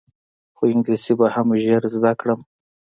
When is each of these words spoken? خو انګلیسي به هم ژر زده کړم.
خو 0.55 0.63
انګلیسي 0.73 1.13
به 1.19 1.25
هم 1.35 1.47
ژر 1.63 1.83
زده 1.95 2.11
کړم. 2.19 2.39